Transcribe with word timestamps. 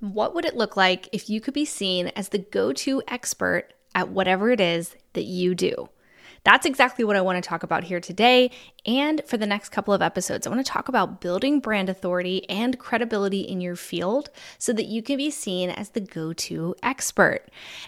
What 0.00 0.34
would 0.34 0.44
it 0.44 0.56
look 0.56 0.76
like 0.76 1.08
if 1.12 1.28
you 1.28 1.40
could 1.40 1.54
be 1.54 1.64
seen 1.64 2.08
as 2.08 2.28
the 2.28 2.38
go 2.38 2.72
to 2.72 3.02
expert 3.08 3.72
at 3.94 4.10
whatever 4.10 4.50
it 4.50 4.60
is 4.60 4.94
that 5.14 5.24
you 5.24 5.54
do? 5.54 5.88
That's 6.44 6.66
exactly 6.66 7.04
what 7.04 7.16
I 7.16 7.20
want 7.20 7.42
to 7.42 7.46
talk 7.46 7.62
about 7.62 7.84
here 7.84 8.00
today 8.00 8.50
and 8.86 9.22
for 9.26 9.36
the 9.36 9.46
next 9.46 9.70
couple 9.70 9.92
of 9.92 10.00
episodes. 10.00 10.46
I 10.46 10.50
want 10.50 10.64
to 10.64 10.72
talk 10.72 10.88
about 10.88 11.20
building 11.20 11.60
brand 11.60 11.88
authority 11.88 12.48
and 12.48 12.78
credibility 12.78 13.40
in 13.40 13.60
your 13.60 13.76
field 13.76 14.30
so 14.56 14.72
that 14.72 14.86
you 14.86 15.02
can 15.02 15.16
be 15.16 15.30
seen 15.30 15.68
as 15.68 15.90
the 15.90 16.00
go 16.00 16.32
to 16.32 16.74
expert. 16.82 17.46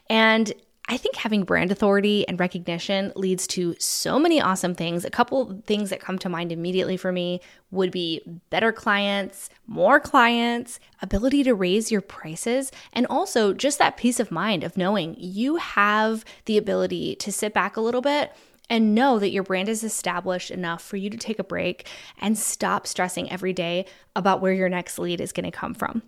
And 0.09 0.53
I 0.91 0.97
think 0.97 1.15
having 1.15 1.45
brand 1.45 1.71
authority 1.71 2.27
and 2.27 2.41
recognition 2.41 3.13
leads 3.15 3.47
to 3.49 3.77
so 3.79 4.19
many 4.19 4.41
awesome 4.41 4.75
things. 4.75 5.05
A 5.05 5.11
couple 5.11 5.63
things 5.65 5.89
that 5.91 6.01
come 6.01 6.19
to 6.19 6.29
mind 6.29 6.51
immediately 6.51 6.97
for 6.97 7.13
me 7.13 7.41
would 7.71 7.93
be 7.93 8.23
better 8.51 8.73
clients, 8.73 9.51
more 9.69 10.01
clients, 10.01 10.81
ability 11.01 11.45
to 11.45 11.55
raise 11.55 11.93
your 11.93 12.01
prices, 12.01 12.73
and 12.93 13.07
also 13.07 13.55
just 13.55 13.79
that 13.79 13.97
peace 13.97 14.19
of 14.19 14.33
mind 14.33 14.65
of 14.65 14.77
knowing 14.77 15.15
you 15.17 15.57
have 15.57 16.25
the 16.47 16.59
ability 16.59 17.15
to 17.15 17.31
sit 17.31 17.55
back 17.55 17.77
a 17.77 17.81
little 17.81 18.03
bit 18.03 18.33
and 18.69 18.93
know 18.93 19.21
that 19.21 19.31
your 19.31 19.45
brand 19.45 19.69
is 19.69 19.85
established 19.85 20.51
enough 20.51 20.83
for 20.83 20.97
you 20.97 21.09
to 21.09 21.17
take 21.17 21.39
a 21.39 21.45
break 21.45 21.87
and 22.19 22.37
stop 22.37 22.89
stressing 22.89 23.31
every 23.31 23.53
day 23.53 23.87
about 24.17 24.41
where 24.41 24.53
your 24.53 24.69
next 24.69 24.99
lead 24.99 25.21
is 25.21 25.31
going 25.31 25.45
to 25.45 25.57
come 25.57 25.73
from. 25.73 26.03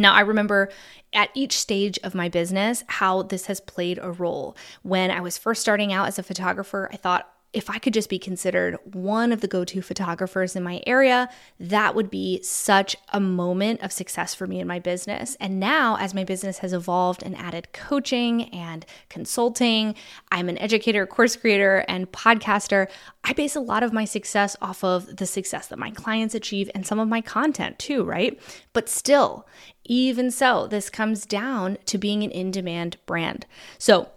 Now, 0.00 0.14
I 0.14 0.20
remember 0.20 0.70
at 1.12 1.28
each 1.34 1.58
stage 1.58 1.98
of 2.02 2.14
my 2.14 2.28
business 2.28 2.82
how 2.86 3.22
this 3.22 3.46
has 3.46 3.60
played 3.60 3.98
a 4.00 4.10
role. 4.10 4.56
When 4.82 5.10
I 5.10 5.20
was 5.20 5.36
first 5.36 5.60
starting 5.60 5.92
out 5.92 6.08
as 6.08 6.18
a 6.18 6.22
photographer, 6.22 6.88
I 6.90 6.96
thought, 6.96 7.30
if 7.52 7.68
I 7.68 7.78
could 7.78 7.94
just 7.94 8.08
be 8.08 8.18
considered 8.18 8.78
one 8.84 9.32
of 9.32 9.40
the 9.40 9.48
go 9.48 9.64
to 9.64 9.82
photographers 9.82 10.54
in 10.54 10.62
my 10.62 10.82
area, 10.86 11.28
that 11.58 11.96
would 11.96 12.08
be 12.08 12.40
such 12.42 12.96
a 13.12 13.18
moment 13.18 13.80
of 13.82 13.90
success 13.90 14.34
for 14.34 14.46
me 14.46 14.60
in 14.60 14.68
my 14.68 14.78
business. 14.78 15.36
And 15.40 15.58
now, 15.58 15.96
as 15.96 16.14
my 16.14 16.22
business 16.22 16.58
has 16.58 16.72
evolved 16.72 17.24
and 17.24 17.36
added 17.36 17.72
coaching 17.72 18.44
and 18.54 18.86
consulting, 19.08 19.96
I'm 20.30 20.48
an 20.48 20.58
educator, 20.58 21.04
course 21.06 21.34
creator, 21.34 21.84
and 21.88 22.10
podcaster. 22.12 22.88
I 23.24 23.32
base 23.32 23.56
a 23.56 23.60
lot 23.60 23.82
of 23.82 23.92
my 23.92 24.04
success 24.04 24.56
off 24.62 24.84
of 24.84 25.16
the 25.16 25.26
success 25.26 25.66
that 25.68 25.78
my 25.78 25.90
clients 25.90 26.36
achieve 26.36 26.70
and 26.72 26.86
some 26.86 27.00
of 27.00 27.08
my 27.08 27.20
content 27.20 27.80
too, 27.80 28.04
right? 28.04 28.40
But 28.72 28.88
still, 28.88 29.48
even 29.84 30.30
so, 30.30 30.68
this 30.68 30.88
comes 30.88 31.26
down 31.26 31.78
to 31.86 31.98
being 31.98 32.22
an 32.22 32.30
in 32.30 32.52
demand 32.52 32.96
brand. 33.06 33.46
So, 33.76 34.10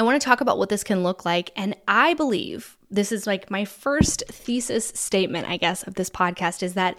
I 0.00 0.02
want 0.02 0.18
to 0.18 0.24
talk 0.24 0.40
about 0.40 0.56
what 0.56 0.70
this 0.70 0.82
can 0.82 1.02
look 1.02 1.26
like. 1.26 1.50
And 1.56 1.76
I 1.86 2.14
believe 2.14 2.78
this 2.90 3.12
is 3.12 3.26
like 3.26 3.50
my 3.50 3.66
first 3.66 4.22
thesis 4.28 4.88
statement, 4.94 5.46
I 5.46 5.58
guess, 5.58 5.82
of 5.82 5.96
this 5.96 6.08
podcast 6.08 6.62
is 6.62 6.72
that 6.72 6.98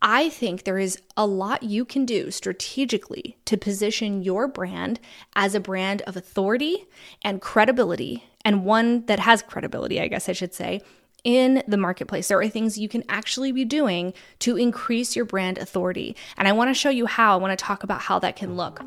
I 0.00 0.30
think 0.30 0.64
there 0.64 0.78
is 0.78 0.98
a 1.14 1.26
lot 1.26 1.62
you 1.62 1.84
can 1.84 2.06
do 2.06 2.30
strategically 2.30 3.36
to 3.44 3.58
position 3.58 4.22
your 4.22 4.48
brand 4.48 4.98
as 5.36 5.54
a 5.54 5.60
brand 5.60 6.00
of 6.06 6.16
authority 6.16 6.86
and 7.20 7.42
credibility, 7.42 8.24
and 8.46 8.64
one 8.64 9.04
that 9.06 9.18
has 9.18 9.42
credibility, 9.42 10.00
I 10.00 10.08
guess 10.08 10.26
I 10.26 10.32
should 10.32 10.54
say, 10.54 10.80
in 11.24 11.62
the 11.68 11.76
marketplace. 11.76 12.28
There 12.28 12.40
are 12.40 12.48
things 12.48 12.78
you 12.78 12.88
can 12.88 13.04
actually 13.10 13.52
be 13.52 13.66
doing 13.66 14.14
to 14.38 14.56
increase 14.56 15.14
your 15.14 15.26
brand 15.26 15.58
authority. 15.58 16.16
And 16.38 16.48
I 16.48 16.52
want 16.52 16.70
to 16.70 16.74
show 16.74 16.88
you 16.88 17.04
how. 17.04 17.34
I 17.34 17.36
want 17.36 17.58
to 17.58 17.62
talk 17.62 17.82
about 17.82 18.00
how 18.00 18.18
that 18.20 18.36
can 18.36 18.56
look. 18.56 18.82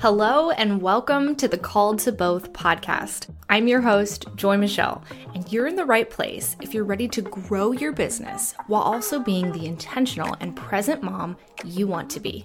Hello, 0.00 0.50
and 0.50 0.82
welcome 0.82 1.34
to 1.36 1.48
the 1.48 1.56
Called 1.56 1.98
to 2.00 2.12
Both 2.12 2.52
podcast. 2.52 3.28
I'm 3.48 3.68
your 3.68 3.80
host, 3.80 4.26
Joy 4.34 4.58
Michelle, 4.58 5.02
and 5.34 5.50
you're 5.50 5.66
in 5.66 5.76
the 5.76 5.84
right 5.84 6.10
place 6.10 6.56
if 6.60 6.74
you're 6.74 6.84
ready 6.84 7.08
to 7.08 7.22
grow 7.22 7.72
your 7.72 7.92
business 7.92 8.54
while 8.66 8.82
also 8.82 9.18
being 9.18 9.50
the 9.52 9.64
intentional 9.64 10.36
and 10.40 10.54
present 10.54 11.02
mom 11.02 11.36
you 11.64 11.86
want 11.86 12.10
to 12.10 12.20
be. 12.20 12.44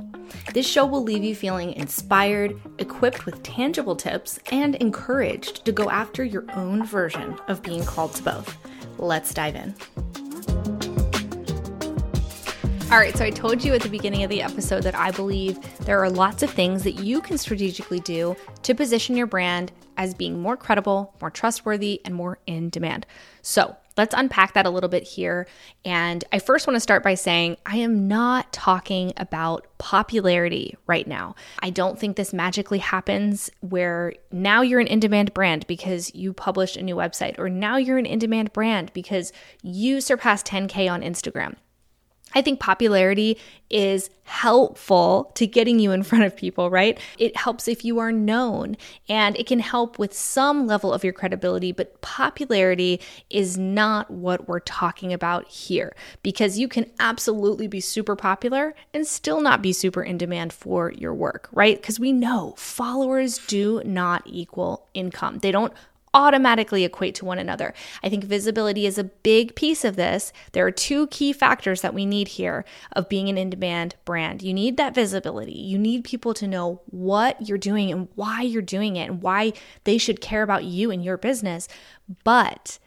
This 0.54 0.68
show 0.68 0.86
will 0.86 1.04
leave 1.04 1.24
you 1.24 1.36
feeling 1.36 1.74
inspired, 1.74 2.58
equipped 2.78 3.26
with 3.26 3.44
tangible 3.44 3.96
tips, 3.96 4.40
and 4.52 4.76
encouraged 4.76 5.66
to 5.66 5.72
go 5.72 5.90
after 5.90 6.24
your 6.24 6.46
own 6.54 6.86
version 6.86 7.38
of 7.48 7.62
being 7.64 7.84
called 7.84 8.14
to 8.14 8.24
both. 8.24 8.58
Let's 8.98 9.34
dive 9.34 9.56
in. 9.56 9.76
All 12.92 12.98
right, 12.98 13.16
so 13.16 13.24
I 13.24 13.30
told 13.30 13.64
you 13.64 13.76
at 13.76 13.84
the 13.84 13.90
beginning 13.90 14.24
of 14.24 14.32
the 14.32 14.42
episode 14.42 14.82
that 14.82 14.96
I 14.96 15.12
believe 15.12 15.60
there 15.86 16.00
are 16.00 16.10
lots 16.10 16.42
of 16.42 16.50
things 16.50 16.82
that 16.86 16.94
you 16.94 17.22
can 17.22 17.38
strategically 17.38 18.00
do 18.00 18.36
to 18.64 18.74
position 18.74 19.16
your 19.16 19.28
brand 19.28 19.72
as 19.96 20.16
being 20.16 20.42
more 20.42 20.58
credible, 20.58 21.14
more 21.22 21.30
trustworthy, 21.30 22.02
and 22.04 22.16
more 22.16 22.40
in 22.48 22.72
demand. 22.72 23.06
So 23.44 23.78
let's 23.96 24.16
unpack 24.18 24.56
that 24.56 24.66
a 24.66 24.72
little 24.72 24.90
bit 24.90 25.04
here. 25.04 25.48
And 25.86 26.24
I 26.32 26.40
first 26.40 26.66
want 26.66 26.78
to 26.78 26.80
start 26.80 27.04
by 27.04 27.14
saying 27.14 27.58
I 27.64 27.78
am 27.78 28.08
not 28.08 28.52
talking 28.52 29.14
about 29.18 29.68
popularity 29.78 30.76
right 30.88 31.06
now. 31.06 31.36
I 31.60 31.70
don't 31.70 32.00
think 32.00 32.16
this 32.16 32.34
magically 32.34 32.80
happens 32.80 33.52
where 33.60 34.14
now 34.32 34.64
you're 34.64 34.80
an 34.80 34.88
in 34.88 35.00
demand 35.00 35.36
brand 35.36 35.68
because 35.68 36.16
you 36.16 36.34
published 36.34 36.76
a 36.76 36.82
new 36.82 36.96
website, 36.96 37.38
or 37.38 37.50
now 37.50 37.78
you're 37.78 38.00
an 38.00 38.08
in 38.08 38.18
demand 38.18 38.52
brand 38.52 38.92
because 38.94 39.32
you 39.62 40.02
surpassed 40.02 40.48
10K 40.48 40.92
on 40.92 41.04
Instagram. 41.04 41.56
I 42.34 42.42
think 42.42 42.60
popularity 42.60 43.38
is 43.70 44.10
helpful 44.24 45.32
to 45.36 45.48
getting 45.48 45.80
you 45.80 45.92
in 45.92 46.04
front 46.10 46.24
of 46.24 46.36
people, 46.36 46.70
right? 46.70 47.00
It 47.18 47.36
helps 47.36 47.68
if 47.68 47.84
you 47.84 48.00
are 48.00 48.12
known 48.12 48.78
and 49.08 49.36
it 49.38 49.48
can 49.48 49.60
help 49.60 49.98
with 49.98 50.14
some 50.14 50.68
level 50.68 50.94
of 50.94 51.04
your 51.04 51.14
credibility, 51.14 51.72
but 51.72 52.00
popularity 52.02 53.02
is 53.30 53.58
not 53.58 54.10
what 54.12 54.48
we're 54.48 54.60
talking 54.60 55.14
about 55.14 55.48
here 55.48 55.96
because 56.24 56.60
you 56.60 56.68
can 56.68 56.90
absolutely 57.00 57.68
be 57.68 57.80
super 57.80 58.16
popular 58.16 58.76
and 58.94 59.06
still 59.06 59.42
not 59.42 59.62
be 59.62 59.74
super 59.74 60.04
in 60.04 60.18
demand 60.18 60.54
for 60.54 60.92
your 60.92 61.14
work, 61.14 61.50
right? 61.52 61.80
Because 61.82 62.00
we 62.00 62.12
know 62.12 62.54
followers 62.58 63.40
do 63.48 63.82
not 63.86 64.24
equal 64.26 64.88
income. 64.94 65.40
They 65.40 65.52
don't 65.52 65.74
automatically 66.14 66.84
equate 66.84 67.16
to 67.16 67.26
one 67.26 67.40
another. 67.40 67.74
I 68.04 68.10
think 68.10 68.24
visibility 68.24 68.86
is 68.86 68.98
a 68.98 69.04
big 69.04 69.56
piece 69.56 69.84
of 69.84 69.96
this. 69.96 70.34
There 70.52 70.66
are 70.66 70.72
two 70.72 71.08
key 71.08 71.34
factors 71.34 71.82
that 71.82 71.94
we 71.94 72.06
need 72.06 72.30
here 72.30 72.66
of 72.94 73.10
being 73.10 73.30
an 73.30 73.38
in 73.38 73.50
demand 73.50 73.96
brand. 74.06 74.42
You 74.42 74.54
need 74.54 74.78
that 74.78 74.96
visibility. 74.96 75.54
You 75.54 75.78
need 75.78 76.04
people 76.04 76.34
to 76.36 76.48
know 76.48 76.82
what 76.88 77.48
you're 77.48 77.58
doing 77.58 77.92
and 77.92 78.08
why 78.16 78.42
you're 78.42 78.62
doing 78.62 78.96
it 78.96 79.10
and 79.10 79.22
why 79.22 79.54
they 79.84 79.98
should 79.98 80.22
care 80.22 80.44
about 80.44 80.64
you 80.64 80.92
and 80.92 81.04
your 81.04 81.18
business. 81.18 81.68
But 82.24 82.80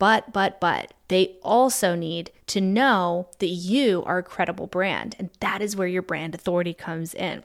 but, 0.00 0.32
but, 0.32 0.60
but, 0.60 0.94
they 1.08 1.36
also 1.42 1.94
need 1.94 2.32
to 2.46 2.60
know 2.62 3.28
that 3.38 3.48
you 3.48 4.02
are 4.06 4.16
a 4.16 4.22
credible 4.22 4.66
brand. 4.66 5.14
And 5.18 5.28
that 5.40 5.60
is 5.60 5.76
where 5.76 5.86
your 5.86 6.00
brand 6.00 6.34
authority 6.34 6.72
comes 6.72 7.12
in. 7.12 7.44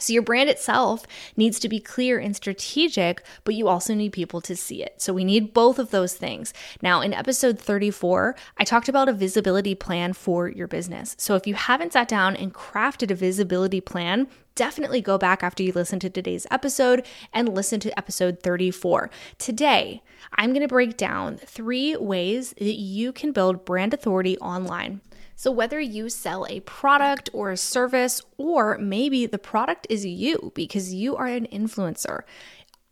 So, 0.00 0.12
your 0.12 0.22
brand 0.22 0.50
itself 0.50 1.06
needs 1.36 1.60
to 1.60 1.68
be 1.68 1.78
clear 1.78 2.18
and 2.18 2.34
strategic, 2.34 3.22
but 3.44 3.54
you 3.54 3.68
also 3.68 3.94
need 3.94 4.12
people 4.12 4.40
to 4.40 4.56
see 4.56 4.82
it. 4.82 5.00
So, 5.00 5.12
we 5.12 5.24
need 5.24 5.54
both 5.54 5.78
of 5.78 5.90
those 5.90 6.14
things. 6.14 6.52
Now, 6.82 7.00
in 7.00 7.14
episode 7.14 7.60
34, 7.60 8.34
I 8.58 8.64
talked 8.64 8.88
about 8.88 9.08
a 9.08 9.12
visibility 9.12 9.76
plan 9.76 10.12
for 10.12 10.48
your 10.48 10.66
business. 10.66 11.14
So, 11.16 11.36
if 11.36 11.46
you 11.46 11.54
haven't 11.54 11.92
sat 11.92 12.08
down 12.08 12.34
and 12.34 12.52
crafted 12.52 13.12
a 13.12 13.14
visibility 13.14 13.80
plan, 13.80 14.26
definitely 14.56 15.00
go 15.00 15.16
back 15.16 15.44
after 15.44 15.62
you 15.62 15.72
listen 15.72 16.00
to 16.00 16.10
today's 16.10 16.46
episode 16.50 17.06
and 17.32 17.54
listen 17.54 17.78
to 17.80 17.96
episode 17.96 18.40
34. 18.42 19.10
Today, 19.38 20.02
I'm 20.34 20.50
going 20.50 20.62
to 20.62 20.68
break 20.68 20.96
down 20.96 21.36
three 21.36 21.96
ways 21.96 22.52
that 22.58 22.74
you 22.74 23.12
can 23.12 23.30
build 23.30 23.64
brand 23.64 23.94
authority 23.94 24.36
online. 24.38 25.02
So, 25.36 25.50
whether 25.50 25.80
you 25.80 26.08
sell 26.08 26.46
a 26.48 26.60
product 26.60 27.30
or 27.32 27.50
a 27.50 27.56
service, 27.56 28.22
or 28.36 28.78
maybe 28.78 29.26
the 29.26 29.38
product 29.38 29.86
is 29.90 30.06
you 30.06 30.52
because 30.54 30.94
you 30.94 31.16
are 31.16 31.26
an 31.26 31.46
influencer, 31.52 32.22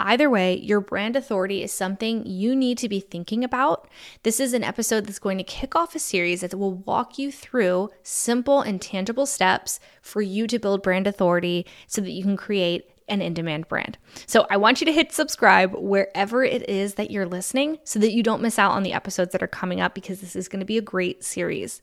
Either 0.04 0.28
way, 0.28 0.58
your 0.58 0.80
brand 0.80 1.14
authority 1.14 1.62
is 1.62 1.70
something 1.70 2.26
you 2.26 2.56
need 2.56 2.76
to 2.76 2.88
be 2.88 2.98
thinking 2.98 3.44
about. 3.44 3.88
This 4.24 4.40
is 4.40 4.52
an 4.52 4.64
episode 4.64 5.06
that's 5.06 5.20
going 5.20 5.38
to 5.38 5.44
kick 5.44 5.76
off 5.76 5.94
a 5.94 6.00
series 6.00 6.40
that 6.40 6.56
will 6.56 6.74
walk 6.74 7.20
you 7.20 7.30
through 7.30 7.90
simple 8.02 8.60
and 8.62 8.82
tangible 8.82 9.26
steps 9.26 9.78
for 10.00 10.20
you 10.20 10.48
to 10.48 10.58
build 10.58 10.82
brand 10.82 11.06
authority 11.06 11.64
so 11.86 12.00
that 12.00 12.10
you 12.10 12.24
can 12.24 12.36
create 12.36 12.90
an 13.12 13.20
in 13.20 13.34
demand 13.34 13.68
brand. 13.68 13.98
So 14.26 14.46
I 14.50 14.56
want 14.56 14.80
you 14.80 14.86
to 14.86 14.92
hit 14.92 15.12
subscribe 15.12 15.74
wherever 15.74 16.42
it 16.42 16.68
is 16.68 16.94
that 16.94 17.10
you're 17.10 17.26
listening 17.26 17.78
so 17.84 17.98
that 17.98 18.12
you 18.12 18.22
don't 18.22 18.42
miss 18.42 18.58
out 18.58 18.72
on 18.72 18.82
the 18.82 18.94
episodes 18.94 19.32
that 19.32 19.42
are 19.42 19.48
coming 19.48 19.80
up 19.80 19.94
because 19.94 20.20
this 20.20 20.34
is 20.34 20.48
going 20.48 20.60
to 20.60 20.66
be 20.66 20.78
a 20.78 20.82
great 20.82 21.22
series. 21.22 21.82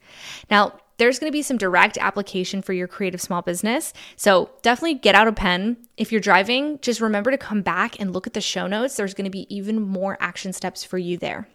Now, 0.50 0.80
there's 0.98 1.20
going 1.20 1.32
to 1.32 1.36
be 1.36 1.44
some 1.44 1.58
direct 1.58 1.98
application 1.98 2.62
for 2.62 2.74
your 2.74 2.88
creative 2.88 3.22
small 3.22 3.42
business. 3.42 3.94
So 4.18 4.50
definitely 4.64 4.96
get 4.96 5.16
out 5.16 5.30
a 5.30 5.32
pen. 5.32 5.78
If 5.96 6.12
you're 6.12 6.20
driving, 6.20 6.80
just 6.82 7.00
remember 7.00 7.32
to 7.32 7.38
come 7.38 7.62
back 7.62 8.00
and 8.00 8.12
look 8.12 8.28
at 8.28 8.34
the 8.34 8.42
show 8.42 8.68
notes. 8.68 8.98
There's 8.98 9.14
going 9.14 9.26
to 9.26 9.32
be 9.32 9.54
even 9.56 9.82
more 9.82 10.18
action 10.20 10.52
steps 10.52 10.84
for 10.84 10.98
you 10.98 11.18
there. 11.18 11.48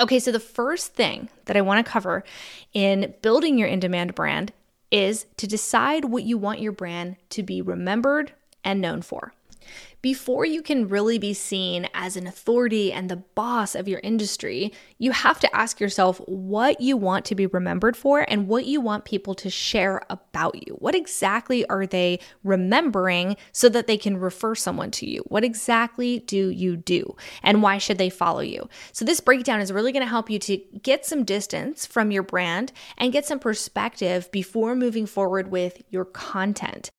Okay, 0.00 0.18
so 0.18 0.32
the 0.32 0.40
first 0.40 0.94
thing 0.94 1.28
that 1.44 1.56
I 1.56 1.60
want 1.60 1.84
to 1.84 1.90
cover 1.90 2.24
in 2.72 3.14
building 3.22 3.58
your 3.58 3.68
in 3.68 3.78
demand 3.78 4.14
brand 4.14 4.52
is 4.90 5.26
to 5.36 5.46
decide 5.46 6.06
what 6.06 6.24
you 6.24 6.36
want 6.36 6.60
your 6.60 6.72
brand 6.72 7.16
to 7.30 7.42
be 7.42 7.62
remembered 7.62 8.32
and 8.64 8.80
known 8.80 9.02
for. 9.02 9.32
Before 10.02 10.46
you 10.46 10.62
can 10.62 10.88
really 10.88 11.18
be 11.18 11.34
seen 11.34 11.86
as 11.92 12.16
an 12.16 12.26
authority 12.26 12.90
and 12.90 13.10
the 13.10 13.16
boss 13.16 13.74
of 13.74 13.86
your 13.86 14.00
industry, 14.00 14.72
you 14.96 15.12
have 15.12 15.38
to 15.40 15.56
ask 15.56 15.78
yourself 15.78 16.18
what 16.26 16.80
you 16.80 16.96
want 16.96 17.26
to 17.26 17.34
be 17.34 17.46
remembered 17.46 17.98
for 17.98 18.24
and 18.26 18.48
what 18.48 18.64
you 18.64 18.80
want 18.80 19.04
people 19.04 19.34
to 19.34 19.50
share 19.50 20.00
about 20.08 20.66
you. 20.66 20.74
What 20.78 20.94
exactly 20.94 21.66
are 21.66 21.86
they 21.86 22.18
remembering 22.44 23.36
so 23.52 23.68
that 23.68 23.86
they 23.86 23.98
can 23.98 24.16
refer 24.16 24.54
someone 24.54 24.90
to 24.92 25.06
you? 25.06 25.22
What 25.26 25.44
exactly 25.44 26.20
do 26.20 26.48
you 26.48 26.78
do? 26.78 27.14
And 27.42 27.62
why 27.62 27.76
should 27.76 27.98
they 27.98 28.10
follow 28.10 28.40
you? 28.40 28.70
So, 28.92 29.04
this 29.04 29.20
breakdown 29.20 29.60
is 29.60 29.70
really 29.70 29.92
going 29.92 30.04
to 30.04 30.08
help 30.08 30.30
you 30.30 30.38
to 30.38 30.56
get 30.82 31.04
some 31.04 31.24
distance 31.24 31.84
from 31.84 32.10
your 32.10 32.22
brand 32.22 32.72
and 32.96 33.12
get 33.12 33.26
some 33.26 33.38
perspective 33.38 34.30
before 34.32 34.74
moving 34.74 35.04
forward 35.04 35.50
with 35.50 35.82
your 35.90 36.06
content 36.06 36.90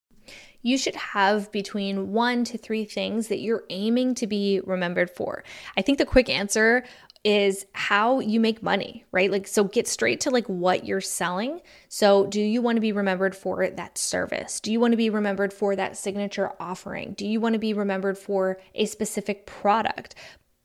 you 0.62 0.78
should 0.78 0.96
have 0.96 1.52
between 1.52 2.12
one 2.12 2.44
to 2.46 2.58
three 2.58 2.86
things 2.86 3.28
that 3.28 3.40
you're 3.40 3.64
aiming 3.70 4.16
to 4.16 4.28
be 4.28 4.62
remembered 4.64 5.10
for. 5.10 5.44
I 5.78 5.82
think 5.82 5.98
the 5.98 6.06
quick 6.06 6.30
answer 6.30 6.84
is 7.24 7.68
how 7.74 8.20
you 8.20 8.40
make 8.40 8.64
money, 8.64 9.06
right? 9.12 9.30
Like, 9.30 9.48
so 9.48 9.64
get 9.64 9.88
straight 9.88 10.22
to 10.22 10.32
like 10.32 10.48
what 10.48 10.86
you're 10.86 11.02
selling. 11.02 11.62
So, 11.88 12.26
do 12.26 12.42
you 12.42 12.62
want 12.62 12.78
to 12.78 12.82
be 12.82 12.92
remembered 12.92 13.36
for 13.36 13.70
that 13.70 13.98
service? 13.98 14.60
Do 14.60 14.72
you 14.72 14.80
want 14.80 14.94
to 14.94 14.98
be 14.98 15.10
remembered 15.10 15.54
for 15.54 15.76
that 15.76 15.98
signature 15.98 16.52
offering? 16.60 17.14
Do 17.14 17.28
you 17.28 17.40
want 17.40 17.54
to 17.54 17.60
be 17.60 17.74
remembered 17.74 18.18
for 18.18 18.60
a 18.74 18.86
specific 18.86 19.46
product? 19.46 20.16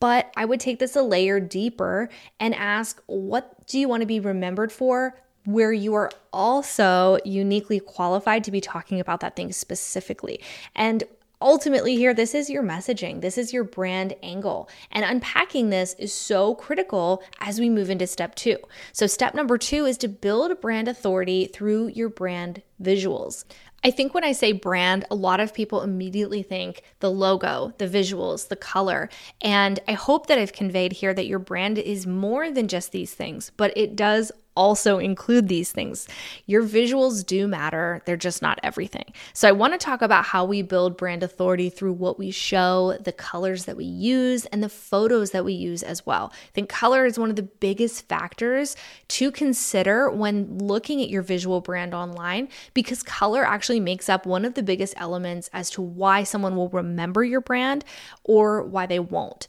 But 0.00 0.32
I 0.36 0.44
would 0.44 0.60
take 0.60 0.78
this 0.78 0.96
a 0.96 1.02
layer 1.02 1.40
deeper 1.40 2.08
and 2.38 2.54
ask, 2.54 3.02
what 3.06 3.66
do 3.66 3.78
you 3.78 3.88
want 3.88 4.02
to 4.02 4.06
be 4.06 4.20
remembered 4.20 4.72
for 4.72 5.18
where 5.46 5.72
you 5.72 5.94
are 5.94 6.10
also 6.32 7.18
uniquely 7.24 7.80
qualified 7.80 8.44
to 8.44 8.50
be 8.50 8.60
talking 8.60 9.00
about 9.00 9.20
that 9.20 9.36
thing 9.36 9.52
specifically. 9.52 10.40
And 10.74 11.04
ultimately, 11.40 11.96
here, 11.96 12.14
this 12.14 12.34
is 12.34 12.50
your 12.50 12.62
messaging, 12.62 13.20
this 13.20 13.38
is 13.38 13.52
your 13.52 13.64
brand 13.64 14.14
angle. 14.22 14.68
And 14.90 15.04
unpacking 15.04 15.70
this 15.70 15.94
is 15.94 16.12
so 16.12 16.54
critical 16.54 17.22
as 17.40 17.60
we 17.60 17.70
move 17.70 17.90
into 17.90 18.06
step 18.06 18.34
two. 18.34 18.58
So, 18.92 19.06
step 19.06 19.34
number 19.34 19.56
two 19.58 19.86
is 19.86 19.96
to 19.98 20.08
build 20.08 20.60
brand 20.60 20.88
authority 20.88 21.46
through 21.46 21.88
your 21.88 22.08
brand 22.08 22.62
visuals. 22.82 23.44
I 23.84 23.90
think 23.92 24.14
when 24.14 24.24
I 24.24 24.32
say 24.32 24.50
brand, 24.50 25.04
a 25.10 25.14
lot 25.14 25.38
of 25.38 25.54
people 25.54 25.82
immediately 25.82 26.42
think 26.42 26.82
the 26.98 27.10
logo, 27.10 27.72
the 27.78 27.86
visuals, 27.86 28.48
the 28.48 28.56
color. 28.56 29.08
And 29.40 29.78
I 29.86 29.92
hope 29.92 30.26
that 30.26 30.38
I've 30.38 30.52
conveyed 30.52 30.92
here 30.92 31.14
that 31.14 31.26
your 31.26 31.38
brand 31.38 31.78
is 31.78 32.04
more 32.04 32.50
than 32.50 32.66
just 32.66 32.90
these 32.90 33.14
things, 33.14 33.52
but 33.56 33.72
it 33.76 33.94
does 33.94 34.32
also 34.56 34.98
include 34.98 35.48
these 35.48 35.72
things. 35.72 36.08
Your 36.46 36.62
visuals 36.62 37.24
do 37.24 37.46
matter, 37.46 38.02
they're 38.04 38.16
just 38.16 38.42
not 38.42 38.58
everything. 38.62 39.12
So, 39.32 39.48
I 39.48 39.52
want 39.52 39.74
to 39.74 39.78
talk 39.78 40.02
about 40.02 40.24
how 40.24 40.44
we 40.44 40.62
build 40.62 40.96
brand 40.96 41.22
authority 41.22 41.70
through 41.70 41.92
what 41.92 42.18
we 42.18 42.30
show, 42.30 42.96
the 43.00 43.12
colors 43.12 43.64
that 43.66 43.76
we 43.76 43.84
use, 43.84 44.46
and 44.46 44.62
the 44.62 44.68
photos 44.68 45.30
that 45.30 45.44
we 45.44 45.52
use 45.52 45.82
as 45.82 46.04
well. 46.06 46.32
I 46.32 46.50
think 46.54 46.68
color 46.68 47.04
is 47.04 47.18
one 47.18 47.30
of 47.30 47.36
the 47.36 47.42
biggest 47.42 48.08
factors 48.08 48.76
to 49.08 49.30
consider 49.30 50.10
when 50.10 50.58
looking 50.58 51.02
at 51.02 51.10
your 51.10 51.22
visual 51.22 51.60
brand 51.60 51.94
online 51.94 52.48
because 52.74 53.02
color 53.02 53.44
actually 53.44 53.80
makes 53.80 54.08
up 54.08 54.26
one 54.26 54.44
of 54.44 54.54
the 54.54 54.62
biggest 54.62 54.94
elements 54.96 55.50
as 55.52 55.70
to 55.70 55.82
why 55.82 56.22
someone 56.22 56.56
will 56.56 56.68
remember 56.68 57.24
your 57.24 57.40
brand 57.40 57.84
or 58.24 58.62
why 58.62 58.86
they 58.86 58.98
won't. 58.98 59.48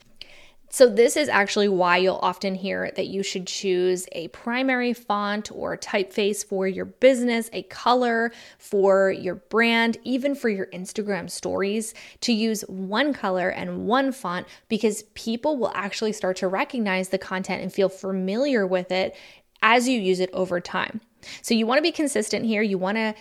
So, 0.70 0.90
this 0.90 1.16
is 1.16 1.30
actually 1.30 1.70
why 1.70 1.98
you'll 1.98 2.20
often 2.22 2.54
hear 2.54 2.92
that 2.98 3.08
you 3.08 3.24
should 3.24 3.48
choose 3.48 4.06
a 4.12 4.28
primary 4.30 4.92
font 4.92 5.50
or 5.54 5.78
typeface 5.78 6.46
for 6.46 6.68
your 6.68 6.84
business, 6.84 7.50
a 7.54 7.64
color 7.64 8.34
for 8.58 9.10
your 9.10 9.36
brand, 9.36 9.98
even 10.04 10.36
for 10.36 10.50
your 10.50 10.66
Instagram 10.68 11.30
stories, 11.30 11.94
to 12.22 12.34
use 12.34 12.64
one 12.64 13.14
color 13.14 13.48
and 13.48 13.88
one 13.88 14.12
font 14.12 14.46
because 14.68 15.04
people 15.14 15.58
will 15.58 15.72
actually 15.74 16.12
start 16.12 16.36
to 16.38 16.50
recognize 16.50 17.10
the 17.10 17.18
content 17.18 17.62
and 17.62 17.72
feel 17.72 17.90
familiar 17.90 18.68
with 18.68 18.92
it 18.92 19.16
as 19.62 19.88
you 19.88 20.00
use 20.00 20.20
it 20.20 20.30
over 20.34 20.60
time. 20.60 21.00
So, 21.42 21.54
you 21.54 21.66
want 21.66 21.78
to 21.78 21.84
be 21.84 21.94
consistent 21.94 22.46
here. 22.46 22.62
You 22.62 22.78
want 22.78 22.98
to 22.98 23.16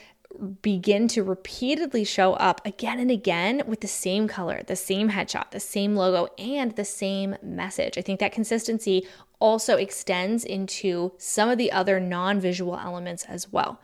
begin 0.62 1.08
to 1.08 1.22
repeatedly 1.22 2.04
show 2.04 2.34
up 2.34 2.64
again 2.64 2.98
and 2.98 3.10
again 3.10 3.62
with 3.66 3.80
the 3.80 3.88
same 3.88 4.28
color, 4.28 4.62
the 4.66 4.76
same 4.76 5.10
headshot, 5.10 5.50
the 5.50 5.60
same 5.60 5.96
logo, 5.96 6.32
and 6.38 6.72
the 6.72 6.84
same 6.84 7.36
message. 7.42 7.98
I 7.98 8.02
think 8.02 8.20
that 8.20 8.32
consistency 8.32 9.06
also 9.38 9.76
extends 9.76 10.44
into 10.44 11.12
some 11.18 11.48
of 11.48 11.58
the 11.58 11.72
other 11.72 12.00
non 12.00 12.40
visual 12.40 12.76
elements 12.76 13.24
as 13.24 13.52
well. 13.52 13.80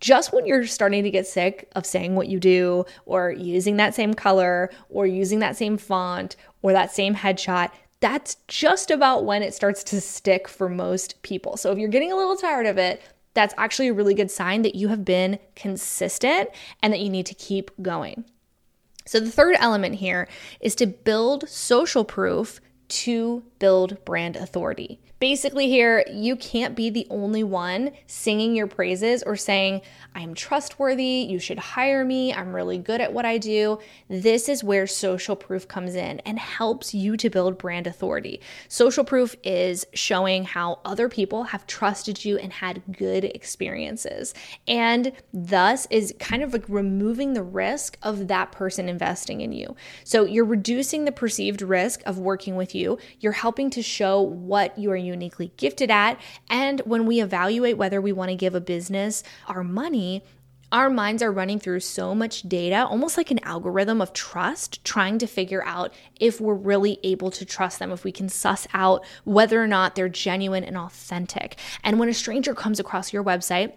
Just 0.00 0.32
when 0.32 0.46
you're 0.46 0.66
starting 0.66 1.04
to 1.04 1.10
get 1.10 1.26
sick 1.26 1.68
of 1.74 1.86
saying 1.86 2.14
what 2.14 2.28
you 2.28 2.40
do, 2.40 2.84
or 3.06 3.30
using 3.30 3.76
that 3.76 3.94
same 3.94 4.14
color, 4.14 4.70
or 4.88 5.06
using 5.06 5.38
that 5.40 5.56
same 5.56 5.76
font, 5.76 6.36
or 6.62 6.72
that 6.72 6.92
same 6.92 7.14
headshot, 7.14 7.70
that's 8.00 8.36
just 8.46 8.90
about 8.90 9.24
when 9.24 9.42
it 9.42 9.54
starts 9.54 9.82
to 9.84 10.00
stick 10.00 10.46
for 10.48 10.68
most 10.68 11.20
people. 11.22 11.56
So 11.56 11.72
if 11.72 11.78
you're 11.78 11.88
getting 11.88 12.12
a 12.12 12.16
little 12.16 12.36
tired 12.36 12.66
of 12.66 12.78
it, 12.78 13.02
that's 13.34 13.54
actually 13.56 13.88
a 13.88 13.92
really 13.92 14.14
good 14.14 14.30
sign 14.30 14.62
that 14.62 14.74
you 14.74 14.88
have 14.88 15.04
been 15.04 15.38
consistent 15.54 16.50
and 16.82 16.92
that 16.92 17.00
you 17.00 17.10
need 17.10 17.26
to 17.26 17.34
keep 17.34 17.70
going. 17.80 18.24
So, 19.06 19.20
the 19.20 19.30
third 19.30 19.56
element 19.58 19.96
here 19.96 20.28
is 20.60 20.74
to 20.76 20.86
build 20.86 21.48
social 21.48 22.04
proof 22.04 22.60
to 22.88 23.42
build 23.58 24.04
brand 24.04 24.36
authority. 24.36 25.00
Basically, 25.20 25.66
here, 25.66 26.04
you 26.08 26.36
can't 26.36 26.76
be 26.76 26.90
the 26.90 27.06
only 27.10 27.42
one 27.42 27.90
singing 28.06 28.54
your 28.54 28.68
praises 28.68 29.24
or 29.24 29.34
saying, 29.34 29.80
I'm 30.14 30.32
trustworthy, 30.32 31.26
you 31.28 31.40
should 31.40 31.58
hire 31.58 32.04
me, 32.04 32.32
I'm 32.32 32.54
really 32.54 32.78
good 32.78 33.00
at 33.00 33.12
what 33.12 33.26
I 33.26 33.38
do. 33.38 33.80
This 34.08 34.48
is 34.48 34.62
where 34.62 34.86
social 34.86 35.34
proof 35.34 35.66
comes 35.66 35.96
in 35.96 36.20
and 36.20 36.38
helps 36.38 36.94
you 36.94 37.16
to 37.16 37.30
build 37.30 37.58
brand 37.58 37.88
authority. 37.88 38.40
Social 38.68 39.02
proof 39.02 39.34
is 39.42 39.84
showing 39.92 40.44
how 40.44 40.78
other 40.84 41.08
people 41.08 41.42
have 41.44 41.66
trusted 41.66 42.24
you 42.24 42.38
and 42.38 42.52
had 42.52 42.82
good 42.96 43.24
experiences, 43.24 44.34
and 44.68 45.10
thus 45.34 45.88
is 45.90 46.14
kind 46.20 46.44
of 46.44 46.52
like 46.52 46.64
removing 46.68 47.32
the 47.32 47.42
risk 47.42 47.98
of 48.04 48.28
that 48.28 48.52
person 48.52 48.88
investing 48.88 49.40
in 49.40 49.50
you. 49.50 49.74
So 50.04 50.24
you're 50.24 50.44
reducing 50.44 51.06
the 51.06 51.12
perceived 51.12 51.60
risk 51.60 52.02
of 52.06 52.18
working 52.18 52.54
with 52.54 52.72
you, 52.72 52.98
you're 53.18 53.32
helping 53.32 53.68
to 53.70 53.82
show 53.82 54.22
what 54.22 54.78
you 54.78 54.92
are 54.92 55.07
uniquely 55.08 55.52
gifted 55.56 55.90
at. 55.90 56.20
And 56.48 56.80
when 56.84 57.06
we 57.06 57.20
evaluate 57.20 57.76
whether 57.76 58.00
we 58.00 58.12
want 58.12 58.30
to 58.30 58.36
give 58.36 58.54
a 58.54 58.60
business 58.60 59.22
our 59.48 59.64
money, 59.64 60.22
our 60.70 60.90
minds 60.90 61.22
are 61.22 61.32
running 61.32 61.58
through 61.58 61.80
so 61.80 62.14
much 62.14 62.42
data, 62.42 62.84
almost 62.84 63.16
like 63.16 63.30
an 63.30 63.42
algorithm 63.42 64.02
of 64.02 64.12
trust, 64.12 64.84
trying 64.84 65.18
to 65.18 65.26
figure 65.26 65.64
out 65.64 65.94
if 66.20 66.40
we're 66.40 66.54
really 66.54 66.98
able 67.02 67.30
to 67.30 67.44
trust 67.44 67.78
them, 67.78 67.90
if 67.90 68.04
we 68.04 68.12
can 68.12 68.28
suss 68.28 68.66
out 68.74 69.04
whether 69.24 69.62
or 69.62 69.66
not 69.66 69.94
they're 69.94 70.10
genuine 70.10 70.64
and 70.64 70.76
authentic. 70.76 71.56
And 71.82 71.98
when 71.98 72.10
a 72.10 72.14
stranger 72.14 72.54
comes 72.54 72.78
across 72.78 73.12
your 73.12 73.24
website, 73.24 73.72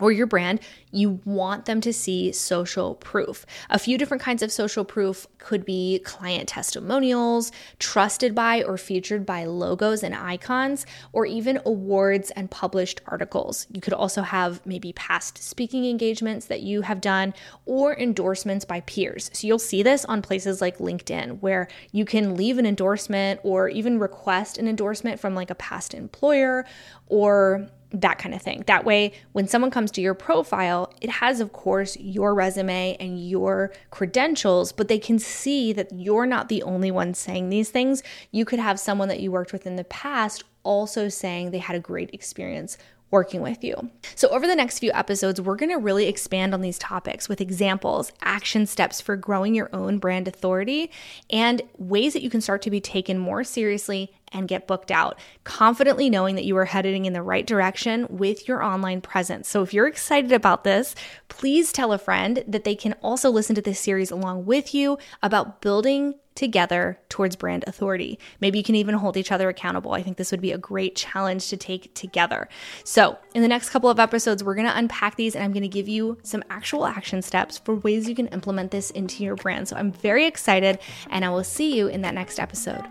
or 0.00 0.12
your 0.12 0.26
brand, 0.26 0.60
you 0.90 1.20
want 1.24 1.66
them 1.66 1.80
to 1.80 1.92
see 1.92 2.32
social 2.32 2.94
proof. 2.96 3.44
A 3.70 3.78
few 3.78 3.98
different 3.98 4.22
kinds 4.22 4.42
of 4.42 4.52
social 4.52 4.84
proof 4.84 5.26
could 5.38 5.64
be 5.64 6.00
client 6.04 6.48
testimonials, 6.48 7.52
trusted 7.78 8.34
by 8.34 8.62
or 8.62 8.76
featured 8.76 9.26
by 9.26 9.44
logos 9.44 10.02
and 10.02 10.14
icons, 10.14 10.86
or 11.12 11.26
even 11.26 11.60
awards 11.64 12.30
and 12.32 12.50
published 12.50 13.00
articles. 13.06 13.66
You 13.72 13.80
could 13.80 13.92
also 13.92 14.22
have 14.22 14.64
maybe 14.64 14.92
past 14.92 15.38
speaking 15.38 15.84
engagements 15.84 16.46
that 16.46 16.62
you 16.62 16.82
have 16.82 17.00
done 17.00 17.34
or 17.66 17.94
endorsements 17.96 18.64
by 18.64 18.80
peers. 18.80 19.30
So 19.32 19.46
you'll 19.46 19.58
see 19.58 19.82
this 19.82 20.04
on 20.04 20.22
places 20.22 20.60
like 20.60 20.78
LinkedIn, 20.78 21.40
where 21.40 21.68
you 21.92 22.04
can 22.04 22.36
leave 22.36 22.58
an 22.58 22.66
endorsement 22.66 23.40
or 23.42 23.68
even 23.68 23.98
request 23.98 24.58
an 24.58 24.68
endorsement 24.68 25.20
from 25.20 25.34
like 25.34 25.50
a 25.50 25.54
past 25.54 25.94
employer 25.94 26.64
or 27.06 27.68
that 27.90 28.18
kind 28.18 28.34
of 28.34 28.42
thing. 28.42 28.64
That 28.66 28.84
way, 28.84 29.12
when 29.32 29.48
someone 29.48 29.70
comes 29.70 29.90
to 29.92 30.00
your 30.00 30.14
profile, 30.14 30.92
it 31.00 31.10
has, 31.10 31.40
of 31.40 31.52
course, 31.52 31.96
your 31.98 32.34
resume 32.34 32.96
and 33.00 33.26
your 33.28 33.72
credentials, 33.90 34.72
but 34.72 34.88
they 34.88 34.98
can 34.98 35.18
see 35.18 35.72
that 35.72 35.92
you're 35.92 36.26
not 36.26 36.48
the 36.48 36.62
only 36.62 36.90
one 36.90 37.14
saying 37.14 37.48
these 37.48 37.70
things. 37.70 38.02
You 38.30 38.44
could 38.44 38.58
have 38.58 38.78
someone 38.78 39.08
that 39.08 39.20
you 39.20 39.30
worked 39.30 39.52
with 39.52 39.66
in 39.66 39.76
the 39.76 39.84
past 39.84 40.44
also 40.64 41.08
saying 41.08 41.50
they 41.50 41.58
had 41.58 41.76
a 41.76 41.80
great 41.80 42.10
experience 42.12 42.76
working 43.10 43.40
with 43.40 43.64
you. 43.64 43.90
So, 44.14 44.28
over 44.28 44.46
the 44.46 44.54
next 44.54 44.80
few 44.80 44.92
episodes, 44.92 45.40
we're 45.40 45.56
going 45.56 45.70
to 45.70 45.78
really 45.78 46.06
expand 46.06 46.52
on 46.52 46.60
these 46.60 46.78
topics 46.78 47.28
with 47.28 47.40
examples, 47.40 48.12
action 48.20 48.66
steps 48.66 49.00
for 49.00 49.16
growing 49.16 49.54
your 49.54 49.70
own 49.72 49.98
brand 49.98 50.28
authority, 50.28 50.90
and 51.30 51.62
ways 51.78 52.12
that 52.12 52.22
you 52.22 52.30
can 52.30 52.40
start 52.40 52.62
to 52.62 52.70
be 52.70 52.80
taken 52.80 53.18
more 53.18 53.44
seriously 53.44 54.12
and 54.32 54.48
get 54.48 54.66
booked 54.66 54.90
out, 54.90 55.18
confidently 55.44 56.10
knowing 56.10 56.34
that 56.34 56.44
you 56.44 56.56
are 56.56 56.64
heading 56.64 57.04
in 57.04 57.12
the 57.12 57.22
right 57.22 57.46
direction 57.46 58.06
with 58.10 58.48
your 58.48 58.62
online 58.62 59.00
presence. 59.00 59.48
So 59.48 59.62
if 59.62 59.72
you're 59.72 59.86
excited 59.86 60.32
about 60.32 60.64
this, 60.64 60.94
please 61.28 61.72
tell 61.72 61.92
a 61.92 61.98
friend 61.98 62.44
that 62.46 62.64
they 62.64 62.74
can 62.74 62.94
also 63.02 63.30
listen 63.30 63.54
to 63.56 63.62
this 63.62 63.80
series 63.80 64.10
along 64.10 64.46
with 64.46 64.74
you 64.74 64.98
about 65.22 65.60
building 65.60 66.14
together 66.38 67.00
towards 67.08 67.34
brand 67.34 67.64
authority. 67.66 68.16
Maybe 68.40 68.58
you 68.58 68.64
can 68.64 68.76
even 68.76 68.94
hold 68.94 69.16
each 69.16 69.32
other 69.32 69.48
accountable. 69.48 69.92
I 69.92 70.04
think 70.04 70.18
this 70.18 70.30
would 70.30 70.40
be 70.40 70.52
a 70.52 70.58
great 70.58 70.94
challenge 70.94 71.48
to 71.48 71.56
take 71.56 71.92
together. 71.94 72.48
So, 72.84 73.18
in 73.34 73.42
the 73.42 73.48
next 73.48 73.70
couple 73.70 73.90
of 73.90 73.98
episodes, 73.98 74.44
we're 74.44 74.54
going 74.54 74.68
to 74.68 74.78
unpack 74.78 75.16
these 75.16 75.34
and 75.34 75.42
I'm 75.42 75.52
going 75.52 75.62
to 75.62 75.68
give 75.68 75.88
you 75.88 76.16
some 76.22 76.44
actual 76.48 76.86
action 76.86 77.22
steps 77.22 77.58
for 77.58 77.74
ways 77.74 78.08
you 78.08 78.14
can 78.14 78.28
implement 78.28 78.70
this 78.70 78.92
into 78.92 79.24
your 79.24 79.34
brand. 79.34 79.66
So, 79.66 79.74
I'm 79.74 79.90
very 79.90 80.26
excited 80.26 80.78
and 81.10 81.24
I 81.24 81.30
will 81.30 81.42
see 81.42 81.76
you 81.76 81.88
in 81.88 82.02
that 82.02 82.14
next 82.14 82.38
episode. 82.38 82.84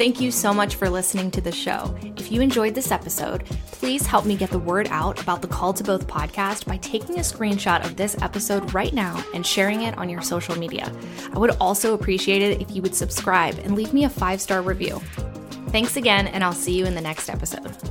Thank 0.00 0.18
you 0.18 0.30
so 0.30 0.54
much 0.54 0.76
for 0.76 0.88
listening 0.88 1.30
to 1.32 1.42
the 1.42 1.52
show. 1.52 1.94
If 2.16 2.32
you 2.32 2.40
enjoyed 2.40 2.74
this 2.74 2.90
episode, 2.90 3.44
please 3.66 4.06
help 4.06 4.24
me 4.24 4.34
get 4.34 4.48
the 4.48 4.58
word 4.58 4.88
out 4.90 5.20
about 5.20 5.42
the 5.42 5.46
Called 5.46 5.76
to 5.76 5.84
Both 5.84 6.06
podcast 6.06 6.64
by 6.64 6.78
taking 6.78 7.16
a 7.16 7.20
screenshot 7.20 7.84
of 7.84 7.96
this 7.96 8.16
episode 8.22 8.72
right 8.72 8.94
now 8.94 9.22
and 9.34 9.46
sharing 9.46 9.82
it 9.82 9.98
on 9.98 10.08
your 10.08 10.22
social 10.22 10.56
media. 10.56 10.90
I 11.34 11.38
would 11.38 11.54
also 11.60 11.92
appreciate 11.92 12.40
it 12.40 12.62
if 12.62 12.74
you 12.74 12.80
would 12.80 12.94
subscribe 12.94 13.58
and 13.58 13.74
leave 13.74 13.92
me 13.92 14.04
a 14.04 14.08
five 14.08 14.40
star 14.40 14.62
review. 14.62 15.02
Thanks 15.68 15.98
again, 15.98 16.28
and 16.28 16.42
I'll 16.42 16.54
see 16.54 16.72
you 16.72 16.86
in 16.86 16.94
the 16.94 17.02
next 17.02 17.28
episode. 17.28 17.89